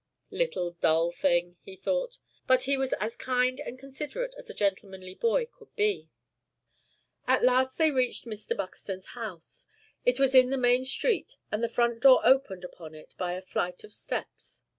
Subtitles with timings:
[0.31, 2.17] "Little dull thing!" he thought;
[2.47, 6.09] but he was as kind and considerate as a gentlemanly boy could be.
[7.27, 8.57] At last they reached Mr.
[8.57, 9.67] Buxton's house.
[10.03, 13.43] It was in the main street, and the front door opened upon it by a
[13.43, 14.63] flight of steps.